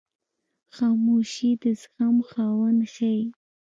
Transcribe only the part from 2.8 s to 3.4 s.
ښیي.